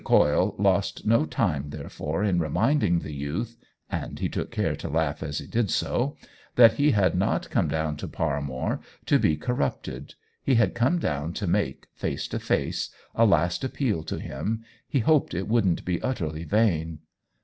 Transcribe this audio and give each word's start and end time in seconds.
Coyle 0.03 0.55
lost 0.57 1.05
no 1.05 1.27
time 1.27 1.69
therefore 1.69 2.23
in 2.23 2.39
reminding 2.39 2.97
the 3.01 3.13
youth 3.13 3.55
(and 3.87 4.17
he 4.17 4.27
took 4.29 4.49
care 4.49 4.75
to 4.77 4.89
laugh 4.89 5.21
as 5.21 5.37
he 5.37 5.45
did 5.45 5.69
so) 5.69 6.17
that 6.55 6.73
he 6.73 6.89
had 6.89 7.13
not 7.13 7.51
come 7.51 7.67
down 7.67 7.97
to 7.97 8.07
Paramore 8.07 8.79
to 9.05 9.19
be 9.19 9.37
cor 9.37 9.57
rupted. 9.57 10.15
He 10.41 10.55
had 10.55 10.73
come 10.73 10.97
down 10.97 11.33
to 11.33 11.45
make, 11.45 11.85
face 11.93 12.27
to 12.29 12.39
face, 12.39 12.89
a 13.13 13.27
last 13.27 13.63
appeal 13.63 14.01
to 14.05 14.17
him— 14.19 14.63
he 14.89 15.01
hoped 15.01 15.35
it 15.35 15.47
wouldn't 15.47 15.85
be 15.85 16.01
utterly 16.01 16.45
vain. 16.45 16.97